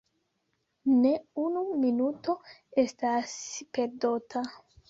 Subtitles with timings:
[1.03, 1.11] Ne
[1.43, 2.35] unu minuto
[2.85, 3.39] estas
[3.79, 4.45] perdota.